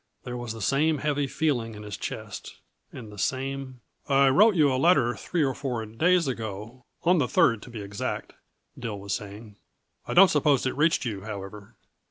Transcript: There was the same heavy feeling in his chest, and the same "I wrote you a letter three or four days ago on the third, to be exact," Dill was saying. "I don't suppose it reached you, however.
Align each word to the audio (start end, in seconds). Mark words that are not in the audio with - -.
There 0.23 0.35
was 0.35 0.51
the 0.53 0.63
same 0.63 0.97
heavy 0.97 1.27
feeling 1.27 1.75
in 1.75 1.83
his 1.83 1.95
chest, 1.95 2.55
and 2.91 3.11
the 3.11 3.19
same 3.19 3.81
"I 4.09 4.29
wrote 4.29 4.55
you 4.55 4.73
a 4.73 4.75
letter 4.81 5.13
three 5.15 5.43
or 5.43 5.53
four 5.53 5.85
days 5.85 6.27
ago 6.27 6.85
on 7.03 7.19
the 7.19 7.27
third, 7.27 7.61
to 7.61 7.69
be 7.69 7.81
exact," 7.83 8.33
Dill 8.79 8.99
was 8.99 9.13
saying. 9.13 9.57
"I 10.07 10.15
don't 10.15 10.31
suppose 10.31 10.65
it 10.65 10.75
reached 10.75 11.05
you, 11.05 11.21
however. 11.25 11.75